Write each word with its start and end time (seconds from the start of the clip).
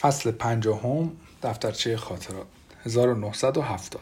فصل 0.00 0.30
پنجاهم 0.30 1.12
دفترچه 1.42 1.96
خاطرات 1.96 2.46
1970 2.84 4.00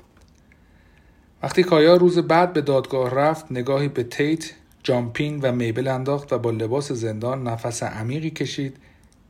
وقتی 1.42 1.62
کایا 1.62 1.96
روز 1.96 2.18
بعد 2.18 2.52
به 2.52 2.60
دادگاه 2.60 3.10
رفت 3.10 3.52
نگاهی 3.52 3.88
به 3.88 4.02
تیت، 4.02 4.50
جامپینگ 4.82 5.40
و 5.42 5.52
میبل 5.52 5.88
انداخت 5.88 6.32
و 6.32 6.38
با 6.38 6.50
لباس 6.50 6.92
زندان 6.92 7.42
نفس 7.48 7.82
عمیقی 7.82 8.30
کشید 8.30 8.76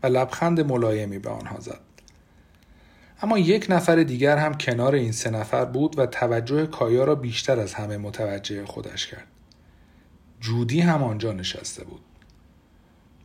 و 0.03 0.07
لبخند 0.07 0.61
ملایمی 0.61 1.19
به 1.19 1.31
آنها 1.31 1.61
زد. 1.61 1.81
اما 3.23 3.39
یک 3.39 3.67
نفر 3.69 4.03
دیگر 4.03 4.37
هم 4.37 4.55
کنار 4.55 4.95
این 4.95 5.13
سه 5.13 5.31
نفر 5.31 5.65
بود 5.65 5.99
و 5.99 6.07
توجه 6.07 6.67
کایا 6.67 7.05
را 7.05 7.15
بیشتر 7.15 7.61
از 7.61 7.75
همه 7.75 7.97
متوجه 7.97 8.67
خودش 8.67 9.07
کرد. 9.07 9.27
جودی 10.41 10.81
هم 10.81 11.03
آنجا 11.03 11.33
نشسته 11.33 11.85
بود. 11.85 12.01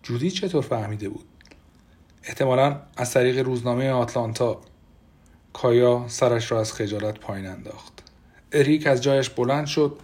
جودی 0.04 0.31
چطور 0.31 0.61
فهمیده 0.61 1.09
بود؟ 1.09 1.25
احتمالا 2.28 2.80
از 2.98 3.12
طریق 3.14 3.46
روزنامه 3.46 3.89
آتلانتا 3.89 4.62
کایا 5.54 6.05
سرش 6.08 6.52
را 6.52 6.59
از 6.59 6.73
خجالت 6.73 7.20
پایین 7.20 7.48
انداخت. 7.48 8.04
اریک 8.52 8.88
از 8.88 9.04
جایش 9.04 9.30
بلند 9.30 9.66
شد 9.66 9.99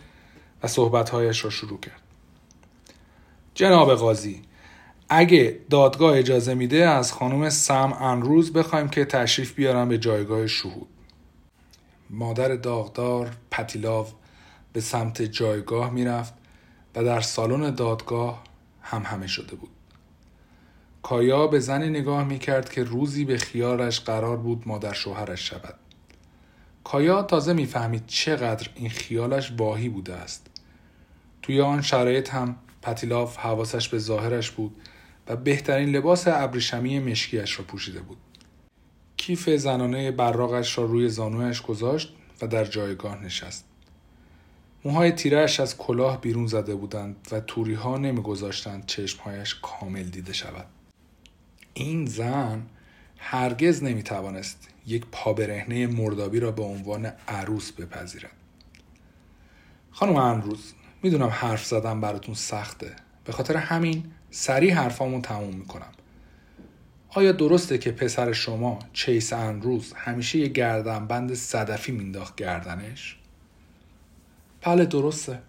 و 0.64 0.68
صحبتهایش 0.68 1.44
را 1.44 1.50
شروع 1.50 1.80
کرد. 1.80 2.02
جناب 3.54 3.96
قاضی 3.96 4.42
اگه 5.10 5.60
دادگاه 5.70 6.18
اجازه 6.18 6.54
میده 6.54 6.90
از 6.90 7.14
خانم 7.14 7.50
سم 7.50 7.94
انروز 8.00 8.54
بخوایم 8.54 8.88
که 8.88 9.06
تشریف 9.06 9.54
بیارم 9.54 9.90
به 9.90 9.98
جایگاه 9.98 10.48
شهود. 10.48 10.88
مادر 12.10 12.56
داغدار 12.56 13.32
پتیلاو 13.52 14.08
به 14.74 14.82
سمت 14.82 15.22
جایگاه 15.22 15.90
می‌رفت 15.90 16.34
و 16.96 17.04
در 17.04 17.22
سالن 17.22 17.76
دادگاه 17.76 18.44
هم 18.82 19.02
همه 19.02 19.28
شده 19.28 19.56
بود. 19.56 19.73
کایا 21.04 21.48
به 21.48 21.60
زنی 21.60 21.90
نگاه 21.90 22.24
می 22.24 22.40
کرد 22.40 22.70
که 22.70 22.84
روزی 22.84 23.26
به 23.26 23.38
خیالش 23.38 24.00
قرار 24.00 24.38
بود 24.38 24.64
مادر 24.66 24.94
شوهرش 24.94 25.50
شود. 25.50 25.76
کایا 26.84 27.22
تازه 27.22 27.54
می‌فهمید 27.54 28.04
چقدر 28.08 28.70
این 28.76 28.90
خیالش 28.90 29.54
واهی 29.58 29.90
بوده 29.90 30.14
است. 30.14 30.48
توی 31.42 31.62
آن 31.62 31.82
شرایط 31.82 32.30
هم 32.30 32.56
پتیلاف 32.82 33.38
حواسش 33.38 33.90
به 33.90 34.00
ظاهرش 34.00 34.52
بود 34.52 34.76
و 35.28 35.36
بهترین 35.36 35.90
لباس 35.90 36.28
ابریشمی 36.28 37.00
مشکیش 37.00 37.60
را 37.60 37.66
پوشیده 37.66 38.00
بود. 38.00 38.18
کیف 39.18 39.50
زنانه 39.50 40.12
براغش 40.12 40.78
را 40.78 40.86
روی 40.86 41.10
زانویش 41.10 41.62
گذاشت 41.62 42.14
و 42.42 42.48
در 42.48 42.66
جایگاه 42.66 43.24
نشست. 43.24 43.66
موهای 44.86 45.12
تیرهش 45.12 45.60
از 45.60 45.78
کلاه 45.78 46.22
بیرون 46.22 46.48
زده 46.48 46.76
بودند 46.76 47.28
و 47.32 47.40
توری 47.40 47.74
ها 47.74 47.98
نمیگذاشتند 47.98 48.86
چشمهایش 48.86 49.56
کامل 49.62 50.04
دیده 50.04 50.34
شود. 50.34 50.66
این 51.74 52.06
زن 52.06 52.66
هرگز 53.18 53.84
نمی‌توانست 53.84 54.68
یک 54.88 55.06
پابرهنه 55.12 55.88
مردابی 55.88 56.40
را 56.40 56.52
به 56.52 56.64
عنوان 56.64 57.06
عروس 57.28 57.72
بپذیرد. 57.72 58.32
خانم 59.92 60.16
امروز 60.16 60.74
می‌دونم 61.04 61.30
حرف 61.30 61.66
زدم 61.66 62.02
براتون 62.02 62.36
سخته. 62.36 62.96
به 63.26 63.32
خاطر 63.32 63.58
همین 63.58 64.12
سریع 64.32 64.74
حرفامون 64.74 65.22
تموم 65.22 65.56
می‌کنم. 65.56 65.92
آیا 67.10 67.32
درسته 67.32 67.78
که 67.78 67.92
پسر 67.92 68.32
شما 68.32 68.80
چیس 68.94 69.34
انروز 69.34 69.94
همیشه 69.94 70.40
یه 70.40 70.48
گردنبند 70.48 71.34
صدفی 71.34 71.92
مینداخت 71.92 72.36
گردنش؟ 72.36 73.18
بله 74.62 74.86
درسته. 74.86 75.40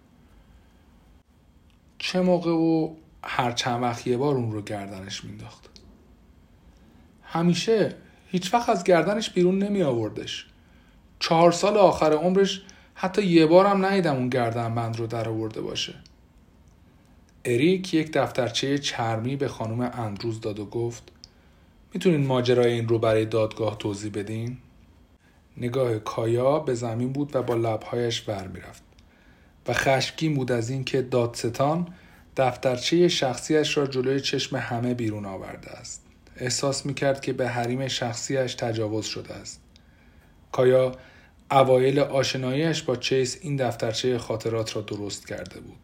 چه 1.98 2.20
موقع 2.20 2.50
و 2.50 2.94
هر 3.24 3.52
چند 3.52 3.82
وقت 3.82 4.06
یه 4.06 4.16
بار 4.16 4.34
اون 4.34 4.52
رو 4.52 4.62
گردنش 4.62 5.24
مینداخت. 5.24 5.73
همیشه 7.34 7.94
هیچ 8.26 8.54
وقت 8.54 8.68
از 8.68 8.84
گردنش 8.84 9.30
بیرون 9.30 9.58
نمی 9.58 9.82
آوردش. 9.82 10.46
چهار 11.18 11.52
سال 11.52 11.76
آخر 11.76 12.12
عمرش 12.12 12.62
حتی 12.94 13.22
یه 13.22 13.46
بارم 13.46 13.86
ندیدم 13.86 14.16
اون 14.16 14.28
گردن 14.28 14.74
بند 14.74 14.98
رو 14.98 15.06
در 15.06 15.28
آورده 15.28 15.60
باشه. 15.60 15.94
اریک 17.44 17.94
یک 17.94 18.12
دفترچه 18.12 18.78
چرمی 18.78 19.36
به 19.36 19.48
خانم 19.48 19.80
اندروز 19.80 20.40
داد 20.40 20.58
و 20.58 20.64
گفت 20.64 21.12
می‌تونین 21.94 22.26
ماجرای 22.26 22.72
این 22.72 22.88
رو 22.88 22.98
برای 22.98 23.24
دادگاه 23.24 23.78
توضیح 23.78 24.12
بدین؟ 24.14 24.58
نگاه 25.56 25.98
کایا 25.98 26.58
به 26.58 26.74
زمین 26.74 27.12
بود 27.12 27.36
و 27.36 27.42
با 27.42 27.54
لبهایش 27.54 28.28
ور 28.28 28.48
می‌رفت. 28.48 28.82
و 29.68 29.72
خشمگین 29.72 30.34
بود 30.34 30.52
از 30.52 30.70
اینکه 30.70 31.02
دادستان 31.02 31.88
دفترچه 32.36 33.08
شخصیش 33.08 33.76
را 33.76 33.86
جلوی 33.86 34.20
چشم 34.20 34.56
همه 34.56 34.94
بیرون 34.94 35.26
آورده 35.26 35.70
است. 35.70 36.03
احساس 36.36 36.86
می‌کرد 36.86 37.20
که 37.20 37.32
به 37.32 37.48
حریم 37.48 37.88
شخصیش 37.88 38.54
تجاوز 38.54 39.06
شده 39.06 39.34
است. 39.34 39.60
کایا 40.52 40.92
اوایل 41.50 41.98
آشناییش 41.98 42.82
با 42.82 42.96
چیس 42.96 43.38
این 43.40 43.56
دفترچه 43.56 44.18
خاطرات 44.18 44.76
را 44.76 44.82
درست 44.82 45.26
کرده 45.26 45.60
بود. 45.60 45.78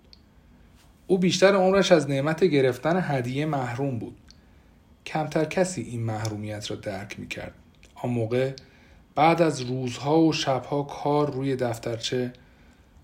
او 1.06 1.18
بیشتر 1.18 1.54
عمرش 1.54 1.92
از 1.92 2.10
نعمت 2.10 2.44
گرفتن 2.44 3.04
هدیه 3.08 3.46
محروم 3.46 3.98
بود. 3.98 4.16
کمتر 5.06 5.44
کسی 5.44 5.82
این 5.82 6.02
محرومیت 6.02 6.70
را 6.70 6.76
درک 6.76 7.20
می‌کرد. 7.20 7.54
آن 7.94 8.10
موقع 8.10 8.52
بعد 9.14 9.42
از 9.42 9.60
روزها 9.60 10.20
و 10.20 10.32
شبها 10.32 10.82
کار 10.82 11.32
روی 11.32 11.56
دفترچه 11.56 12.32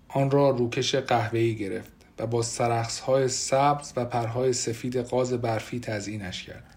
آن 0.07 0.31
را 0.31 0.49
روکش 0.49 0.95
قهوه‌ای 0.95 1.55
گرفت 1.55 1.91
و 2.19 2.27
با 2.27 2.41
سرخصهای 2.41 3.27
سبز 3.27 3.93
و 3.95 4.05
پرهای 4.05 4.53
سفید 4.53 4.97
قاز 4.97 5.33
برفی 5.33 5.79
تزیینش 5.79 6.43
کرد. 6.43 6.76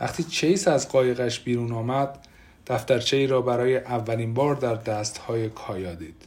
وقتی 0.00 0.22
چیس 0.22 0.68
از 0.68 0.88
قایقش 0.88 1.40
بیرون 1.40 1.72
آمد 1.72 2.26
دفترچه 2.66 3.16
ای 3.16 3.26
را 3.26 3.42
برای 3.42 3.76
اولین 3.76 4.34
بار 4.34 4.54
در 4.54 4.74
دستهای 4.74 5.48
کایا 5.48 5.94
دید. 5.94 6.24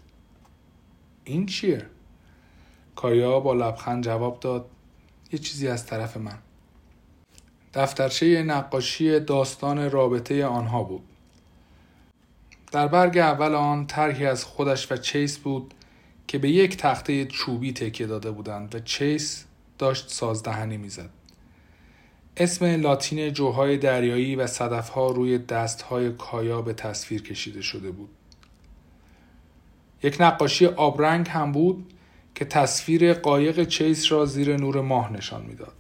این 1.24 1.46
چیه؟ 1.46 1.86
کایا 2.96 3.40
با 3.40 3.54
لبخند 3.54 4.04
جواب 4.04 4.40
داد 4.40 4.70
یه 5.32 5.40
چیزی 5.40 5.68
از 5.68 5.86
طرف 5.86 6.18
من. 6.18 6.38
دفترچه 7.74 8.44
نقاشی 8.44 9.20
داستان 9.20 9.92
رابطه 9.92 10.46
آنها 10.46 10.84
بود. 10.84 11.04
در 12.72 12.88
برگ 12.88 13.18
اول 13.18 13.56
آن 13.56 13.88
طرحی 13.88 14.26
از 14.26 14.44
خودش 14.44 14.92
و 14.92 14.98
چیس 14.98 15.38
بود 15.38 15.74
که 16.28 16.38
به 16.38 16.50
یک 16.50 16.78
تخته 16.78 17.26
چوبی 17.26 17.74
تکیه 17.74 18.08
داده 18.08 18.32
بودند 18.32 18.76
و 18.76 18.80
چیس 18.80 19.46
داشت 19.78 20.10
سازدهنی 20.10 20.78
می‌زد. 20.78 21.10
اسم 22.40 22.66
لاتین 22.66 23.34
جوهای 23.34 23.78
دریایی 23.78 24.36
و 24.36 24.48
صدفها 24.48 25.12
روی 25.12 25.38
دستهای 25.38 26.12
کایا 26.12 26.62
به 26.62 26.74
تصویر 26.74 27.24
کشیده 27.24 27.62
شده 27.62 27.92
بود. 27.92 28.10
یک 30.04 30.18
نقاشی 30.20 30.66
آبرنگ 30.66 31.30
هم 31.30 31.52
بود 31.52 31.94
که 32.36 32.46
تصویر 32.46 33.14
قایق 33.14 33.68
چیس 33.68 34.12
را 34.12 34.26
زیر 34.26 34.58
نور 34.58 34.82
ماه 34.82 35.14
نشان 35.14 35.46
می‌داد. 35.46 35.74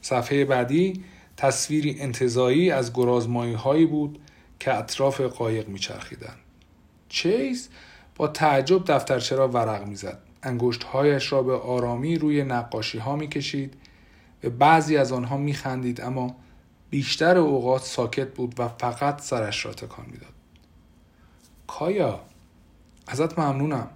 صفحه 0.00 0.44
بعدی 0.44 1.04
تصویری 1.36 2.00
انتظایی 2.00 2.70
از 2.70 2.92
گرازمایی 2.92 3.54
هایی 3.54 3.86
بود 3.86 4.18
که 4.60 4.74
اطراف 4.74 5.20
قایق 5.20 5.68
میچرخیدند. 5.68 6.38
چیس 7.08 7.68
با 8.16 8.28
تعجب 8.28 8.84
دفترچه 8.86 9.36
را 9.36 9.48
ورق 9.48 9.86
می‌زد. 9.86 10.18
انگشتهایش 10.42 11.32
را 11.32 11.42
به 11.42 11.54
آرامی 11.54 12.18
روی 12.18 12.44
نقاشی 12.44 12.98
ها 12.98 13.16
می‌کشید 13.16 13.74
به 14.46 14.50
بعضی 14.50 14.96
از 14.96 15.12
آنها 15.12 15.36
میخندید 15.36 16.00
اما 16.00 16.36
بیشتر 16.90 17.38
اوقات 17.38 17.82
ساکت 17.82 18.34
بود 18.34 18.60
و 18.60 18.68
فقط 18.68 19.20
سرش 19.20 19.66
را 19.66 19.72
تکان 19.72 20.06
می‌داد. 20.06 20.32
کایا 21.66 22.20
ازت 23.06 23.38
ممنونم. 23.38 23.90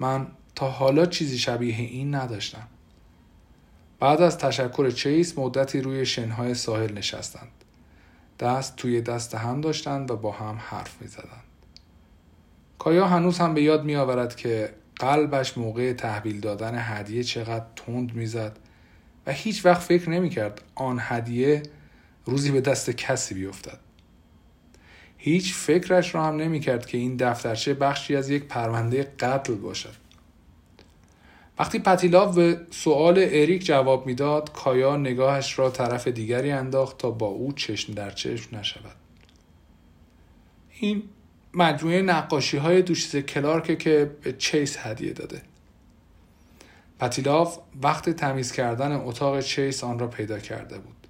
من 0.00 0.26
تا 0.54 0.70
حالا 0.70 1.06
چیزی 1.06 1.38
شبیه 1.38 1.76
این 1.76 2.14
نداشتم. 2.14 2.66
بعد 4.00 4.22
از 4.22 4.38
تشکر 4.38 4.90
چیس 4.90 5.38
مدتی 5.38 5.80
روی 5.80 6.06
شنهای 6.06 6.54
ساحل 6.54 6.92
نشستند. 6.92 7.64
دست 8.40 8.76
توی 8.76 9.00
دست 9.00 9.34
هم 9.34 9.60
داشتند 9.60 10.10
و 10.10 10.16
با 10.16 10.32
هم 10.32 10.58
حرف 10.58 11.02
می 11.02 11.08
زدند. 11.08 11.44
کایا 12.78 13.06
هنوز 13.08 13.38
هم 13.38 13.54
به 13.54 13.62
یاد 13.62 13.84
می 13.84 13.96
آورد 13.96 14.36
که 14.36 14.74
قلبش 14.96 15.58
موقع 15.58 15.92
تحویل 15.92 16.40
دادن 16.40 16.74
هدیه 16.78 17.22
چقدر 17.22 17.66
تند 17.76 18.14
می‌زد 18.14 18.58
و 19.28 19.32
هیچ 19.32 19.66
وقت 19.66 19.82
فکر 19.82 20.10
نمی‌کرد 20.10 20.62
آن 20.74 20.98
هدیه 21.00 21.62
روزی 22.24 22.50
به 22.50 22.60
دست 22.60 22.90
کسی 22.90 23.34
بیفتد. 23.34 23.78
هیچ 25.18 25.54
فکرش 25.54 26.14
را 26.14 26.24
هم 26.24 26.36
نمی‌کرد 26.36 26.86
که 26.86 26.98
این 26.98 27.16
دفترچه 27.16 27.74
بخشی 27.74 28.16
از 28.16 28.30
یک 28.30 28.44
پرونده 28.44 29.02
قتل 29.18 29.54
باشد. 29.54 29.94
وقتی 31.58 31.78
پتیلاو 31.78 32.32
به 32.32 32.60
سؤال 32.70 33.18
اریک 33.18 33.64
جواب 33.64 34.06
می‌داد 34.06 34.52
کایا 34.52 34.96
نگاهش 34.96 35.58
را 35.58 35.70
طرف 35.70 36.08
دیگری 36.08 36.50
انداخت 36.50 36.98
تا 36.98 37.10
با 37.10 37.26
او 37.26 37.52
چشم 37.52 37.92
در 37.92 38.10
چشم 38.10 38.56
نشود. 38.56 38.96
این 40.80 41.02
مجموعه 41.54 42.02
نقاشی 42.02 42.56
های 42.56 42.82
دوشیز 42.82 43.24
کلارکه 43.24 43.76
که 43.76 44.10
به 44.22 44.32
چیس 44.32 44.76
هدیه 44.78 45.12
داده. 45.12 45.42
پتیلاف 46.98 47.58
وقت 47.82 48.10
تمیز 48.10 48.52
کردن 48.52 48.92
اتاق 48.92 49.40
چیس 49.40 49.84
آن 49.84 49.98
را 49.98 50.06
پیدا 50.06 50.38
کرده 50.38 50.78
بود. 50.78 51.06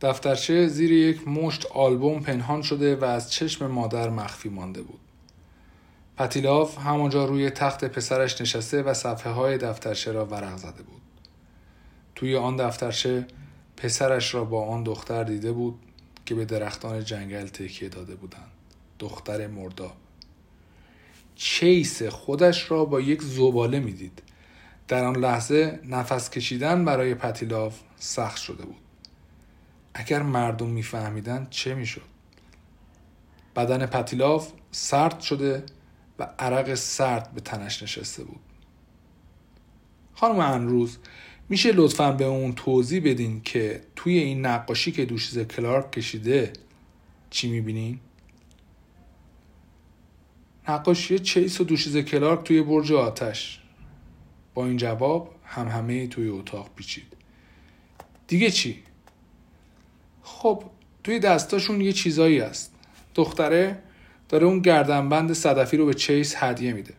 دفترچه 0.00 0.68
زیر 0.68 0.92
یک 0.92 1.28
مشت 1.28 1.66
آلبوم 1.66 2.20
پنهان 2.20 2.62
شده 2.62 2.96
و 2.96 3.04
از 3.04 3.32
چشم 3.32 3.66
مادر 3.66 4.08
مخفی 4.08 4.48
مانده 4.48 4.82
بود. 4.82 5.00
پتیلاف 6.16 6.78
همانجا 6.78 7.24
روی 7.24 7.50
تخت 7.50 7.84
پسرش 7.84 8.40
نشسته 8.40 8.82
و 8.82 8.94
صفحه 8.94 9.32
های 9.32 9.58
دفترچه 9.58 10.12
را 10.12 10.26
ورق 10.26 10.56
زده 10.56 10.82
بود. 10.82 11.00
توی 12.14 12.36
آن 12.36 12.56
دفترچه 12.56 13.26
پسرش 13.76 14.34
را 14.34 14.44
با 14.44 14.66
آن 14.66 14.82
دختر 14.82 15.24
دیده 15.24 15.52
بود 15.52 15.78
که 16.26 16.34
به 16.34 16.44
درختان 16.44 17.04
جنگل 17.04 17.46
تکیه 17.46 17.88
داده 17.88 18.14
بودند. 18.14 18.50
دختر 18.98 19.46
مردا. 19.46 19.92
چیس 21.34 22.02
خودش 22.02 22.70
را 22.70 22.84
با 22.84 23.00
یک 23.00 23.22
زباله 23.22 23.80
می‌دید. 23.80 24.22
در 24.90 25.04
آن 25.04 25.16
لحظه 25.16 25.80
نفس 25.84 26.30
کشیدن 26.30 26.84
برای 26.84 27.14
پتیلاف 27.14 27.80
سخت 27.96 28.36
شده 28.36 28.64
بود. 28.64 28.80
اگر 29.94 30.22
مردم 30.22 30.66
میفهمیدند 30.66 31.50
چه 31.50 31.74
می‌شد؟ 31.74 32.02
بدن 33.56 33.86
پتیلاف 33.86 34.52
سرد 34.70 35.20
شده 35.20 35.62
و 36.18 36.28
عرق 36.38 36.74
سرد 36.74 37.32
به 37.34 37.40
تنش 37.40 37.82
نشسته 37.82 38.24
بود. 38.24 38.40
خانم 40.14 40.40
انروز 40.40 40.98
میشه 41.48 41.72
لطفا 41.72 42.12
به 42.12 42.24
اون 42.24 42.52
توضیح 42.52 43.02
بدین 43.04 43.42
که 43.42 43.82
توی 43.96 44.18
این 44.18 44.46
نقاشی 44.46 44.92
که 44.92 45.04
دوشیز 45.04 45.38
کلارک 45.38 45.92
کشیده 45.92 46.52
چی 47.30 47.50
می‌بینین؟ 47.50 48.00
نقاشی 50.68 51.18
چیس 51.18 51.60
و 51.60 51.64
دوشیز 51.64 51.96
کلارک 51.96 52.44
توی 52.44 52.62
برج 52.62 52.92
آتش 52.92 53.59
این 54.64 54.76
جواب 54.76 55.34
هم 55.44 55.68
همه 55.68 56.06
توی 56.06 56.28
اتاق 56.28 56.70
پیچید. 56.76 57.16
دیگه 58.26 58.50
چی؟ 58.50 58.82
خب 60.22 60.64
توی 61.04 61.18
دستاشون 61.18 61.80
یه 61.80 61.92
چیزایی 61.92 62.38
هست. 62.38 62.74
دختره 63.14 63.82
داره 64.28 64.46
اون 64.46 64.58
گردنبند 64.58 65.32
صدفی 65.32 65.76
رو 65.76 65.86
به 65.86 65.94
چیس 65.94 66.34
هدیه 66.36 66.72
میده. 66.72 66.94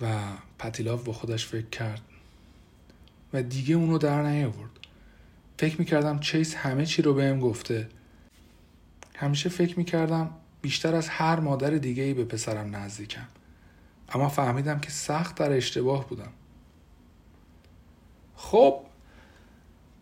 و 0.00 0.18
پتیلاف 0.58 1.04
با 1.04 1.12
خودش 1.12 1.46
فکر 1.46 1.68
کرد. 1.68 2.02
و 3.32 3.42
دیگه 3.42 3.74
اونو 3.74 3.98
در 3.98 4.22
نیاورد. 4.22 4.70
فکر 5.58 5.78
می‌کردم 5.78 6.20
چیس 6.20 6.54
همه 6.54 6.86
چی 6.86 7.02
رو 7.02 7.14
بهم 7.14 7.40
گفته. 7.40 7.88
همیشه 9.16 9.48
فکر 9.48 9.78
می‌کردم 9.78 10.30
بیشتر 10.62 10.94
از 10.94 11.08
هر 11.08 11.40
مادر 11.40 11.70
دیگه 11.70 12.02
ای 12.02 12.14
به 12.14 12.24
پسرم 12.24 12.76
نزدیکم. 12.76 13.26
اما 14.08 14.28
فهمیدم 14.28 14.80
که 14.80 14.90
سخت 14.90 15.34
در 15.34 15.52
اشتباه 15.52 16.08
بودم. 16.08 16.32
خب 18.36 18.80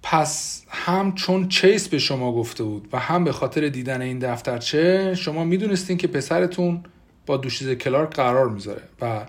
پس 0.03 0.65
هم 0.69 1.15
چون 1.15 1.49
چیس 1.49 1.89
به 1.89 1.99
شما 1.99 2.33
گفته 2.33 2.65
بود 2.65 2.89
و 2.93 2.99
هم 2.99 3.25
به 3.25 3.33
خاطر 3.33 3.69
دیدن 3.69 4.03
این 4.03 4.19
دفترچه 4.19 5.15
شما 5.15 5.45
می‌دونستین 5.45 5.97
که 5.97 6.07
پسرتون 6.07 6.85
با 7.27 7.37
دوشیز 7.37 7.71
کلارک 7.71 8.11
قرار 8.11 8.49
می‌ذاره 8.49 8.83
و 9.01 9.27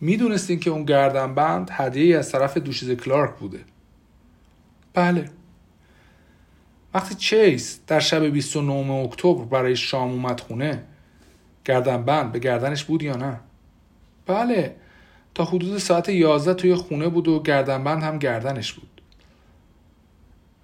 می‌دونستین 0.00 0.60
که 0.60 0.70
اون 0.70 0.84
گردنبند 0.84 1.70
هدیه 1.72 2.18
از 2.18 2.32
طرف 2.32 2.56
دوشیز 2.58 2.90
کلارک 2.90 3.34
بوده. 3.34 3.60
بله. 4.94 5.30
وقتی 6.94 7.14
چیس 7.14 7.80
در 7.86 8.00
شب 8.00 8.24
29 8.24 8.92
اکتبر 8.92 9.44
برای 9.44 9.76
شام 9.76 10.10
اومد 10.10 10.40
خونه 10.40 10.84
گردنبند 11.64 12.32
به 12.32 12.38
گردنش 12.38 12.84
بود 12.84 13.02
یا 13.02 13.16
نه؟ 13.16 13.40
بله. 14.26 14.76
تا 15.36 15.44
حدود 15.44 15.78
ساعت 15.78 16.08
11 16.08 16.54
توی 16.54 16.74
خونه 16.74 17.08
بود 17.08 17.28
و 17.28 17.42
گردنبند 17.42 18.02
هم 18.02 18.18
گردنش 18.18 18.72
بود 18.72 19.02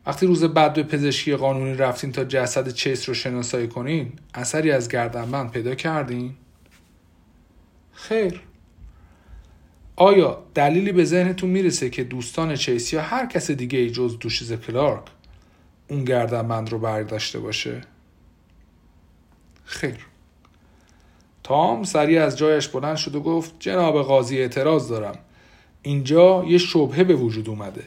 وقتی 0.06 0.26
روز 0.26 0.44
بعد 0.44 0.74
به 0.74 0.82
پزشکی 0.82 1.36
قانونی 1.36 1.74
رفتین 1.74 2.12
تا 2.12 2.24
جسد 2.24 2.68
چیس 2.68 3.08
رو 3.08 3.14
شناسایی 3.14 3.68
کنین 3.68 4.12
اثری 4.34 4.70
از 4.70 4.88
گردنبند 4.88 5.50
پیدا 5.50 5.74
کردین؟ 5.74 6.34
خیر 7.92 8.40
آیا 9.96 10.42
دلیلی 10.54 10.92
به 10.92 11.04
ذهنتون 11.04 11.50
می‌رسه 11.50 11.90
که 11.90 12.04
دوستان 12.04 12.56
چیس 12.56 12.92
یا 12.92 13.02
هر 13.02 13.26
کس 13.26 13.50
دیگه 13.50 13.78
ای 13.78 13.90
جز 13.90 14.18
دوشیز 14.18 14.52
کلارک 14.52 15.04
اون 15.88 16.04
گردنبند 16.04 16.70
رو 16.70 16.78
برداشته 16.78 17.38
باشه؟ 17.38 17.80
خیر 19.64 20.11
تام 21.44 21.84
سریع 21.84 22.24
از 22.24 22.38
جایش 22.38 22.68
بلند 22.68 22.96
شد 22.96 23.14
و 23.14 23.20
گفت 23.20 23.54
جناب 23.58 24.02
قاضی 24.02 24.38
اعتراض 24.38 24.88
دارم. 24.88 25.18
اینجا 25.82 26.44
یه 26.44 26.58
شبهه 26.58 27.04
به 27.04 27.14
وجود 27.14 27.48
اومده. 27.48 27.84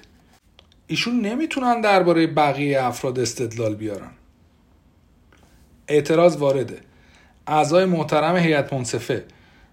ایشون 0.88 1.22
نمی‌تونن 1.22 1.82
درباره 1.82 2.28
بقیه 2.28 2.84
افراد 2.84 3.20
استدلال 3.20 3.76
بیارن. 3.76 4.12
اعتراض 5.88 6.38
وارده. 6.38 6.80
اعضای 7.48 7.86
محترم 7.86 8.36
هیئت 8.36 8.74
منصفه. 8.74 9.26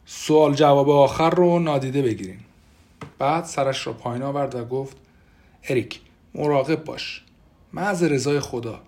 سوال 0.06 0.54
جواب 0.54 0.90
آخر 0.90 1.30
رو 1.30 1.58
نادیده 1.58 2.02
بگیریم 2.02 2.44
بعد 3.18 3.44
سرش 3.44 3.86
را 3.86 3.92
پایین 3.92 4.22
آورد 4.22 4.54
و 4.54 4.64
گفت 4.64 4.96
اریک 5.68 6.00
مراقب 6.34 6.84
باش. 6.84 7.22
از 7.76 8.02
رضای 8.02 8.40
خدا. 8.40 8.80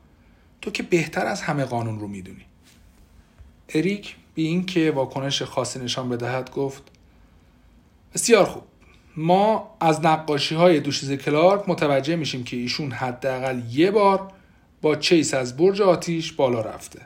تو 0.62 0.70
که 0.70 0.82
بهتر 0.82 1.26
از 1.26 1.42
همه 1.42 1.64
قانون 1.64 2.00
رو 2.00 2.08
می‌دونی. 2.08 2.44
اریک 3.68 4.16
بی 4.34 4.46
اینکه 4.46 4.90
واکنش 4.90 5.42
خاصی 5.42 5.78
نشان 5.78 6.08
بدهد 6.08 6.50
گفت 6.50 6.82
بسیار 8.14 8.44
خوب 8.44 8.62
ما 9.16 9.76
از 9.80 10.04
نقاشی 10.04 10.54
های 10.54 10.80
دوشیز 10.80 11.12
کلارک 11.12 11.68
متوجه 11.68 12.16
میشیم 12.16 12.44
که 12.44 12.56
ایشون 12.56 12.90
حداقل 12.90 13.60
یه 13.70 13.90
بار 13.90 14.32
با 14.82 14.96
چیس 14.96 15.34
از 15.34 15.56
برج 15.56 15.82
آتیش 15.82 16.32
بالا 16.32 16.60
رفته. 16.60 17.00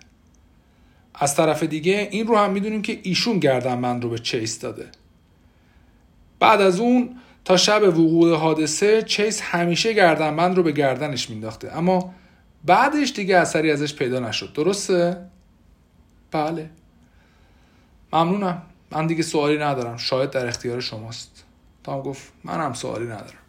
از 1.14 1.34
طرف 1.34 1.62
دیگه 1.62 2.08
این 2.10 2.26
رو 2.26 2.36
هم 2.36 2.52
می‌دونیم 2.52 2.82
که 2.82 3.00
ایشون 3.02 3.38
گردنبند 3.38 4.04
رو 4.04 4.10
به 4.10 4.18
چیس 4.18 4.60
داده. 4.60 4.86
بعد 6.40 6.60
از 6.60 6.80
اون 6.80 7.16
تا 7.44 7.56
شب 7.56 7.82
وقوع 7.82 8.36
حادثه 8.36 9.02
چیس 9.02 9.40
همیشه 9.40 9.92
گردنبند 9.92 10.56
رو 10.56 10.62
به 10.62 10.72
گردنش 10.72 11.30
مینداخته 11.30 11.76
اما 11.76 12.14
بعدش 12.64 13.12
دیگه 13.12 13.36
اثری 13.36 13.70
ازش 13.70 13.94
پیدا 13.94 14.20
نشد. 14.20 14.52
درسته؟ 14.52 15.16
بله. 16.30 16.70
ممنونم. 18.12 18.62
من 18.90 19.06
دیگه 19.06 19.22
سوالی 19.22 19.58
ندارم. 19.58 19.96
شاید 19.96 20.30
در 20.30 20.46
اختیار 20.46 20.80
شماست. 20.80 21.44
تام 21.84 22.02
گفت 22.02 22.32
منم 22.44 22.72
سوالی 22.72 23.04
ندارم. 23.04 23.47